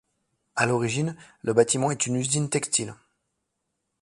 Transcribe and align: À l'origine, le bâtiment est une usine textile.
À 0.55 0.65
l'origine, 0.65 1.15
le 1.43 1.53
bâtiment 1.53 1.91
est 1.91 2.07
une 2.07 2.15
usine 2.15 2.49
textile. 2.49 2.95